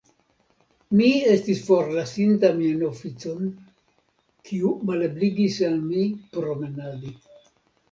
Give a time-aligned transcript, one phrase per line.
[1.01, 3.53] Mi estis forlasinta mian oficon,
[4.49, 7.17] kiu malebligis al mi promenadi.